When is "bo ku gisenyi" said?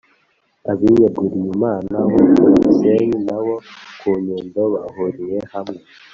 2.11-3.17